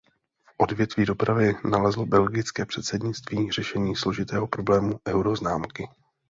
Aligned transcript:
V 0.47 0.53
odvětví 0.57 1.05
dopravy 1.05 1.55
nalezlo 1.71 2.05
belgické 2.05 2.65
předsednictví 2.65 3.51
řešení 3.51 3.95
složitého 3.95 4.47
problému 4.47 4.99
euroznámky. 5.07 5.89